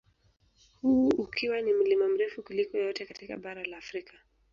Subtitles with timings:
[0.81, 4.13] Huu ukiwa ni mlima mrefu kuliko yote katika bara la Afrika